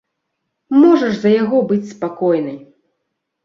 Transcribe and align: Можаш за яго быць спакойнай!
Можаш 0.79 1.13
за 1.19 1.35
яго 1.43 1.57
быць 1.69 1.91
спакойнай! 1.93 2.61